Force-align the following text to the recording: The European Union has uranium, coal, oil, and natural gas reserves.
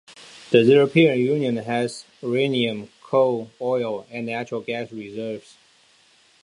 The 0.49 0.61
European 0.63 1.19
Union 1.19 1.57
has 1.57 2.05
uranium, 2.23 2.89
coal, 3.03 3.51
oil, 3.61 4.07
and 4.09 4.25
natural 4.25 4.61
gas 4.61 4.91
reserves. 4.91 5.57